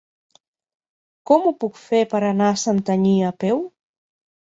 Com 1.31 1.45
ho 1.47 1.53
puc 1.65 1.79
fer 1.83 2.01
per 2.17 2.25
anar 2.33 2.51
a 2.55 2.59
Santanyí 2.65 3.17
a 3.33 3.35
peu? 3.47 3.67